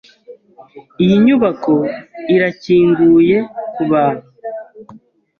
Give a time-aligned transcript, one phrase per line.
[1.03, 1.73] Iyi nyubako
[2.33, 3.37] irakinguye
[3.73, 4.27] kubantu?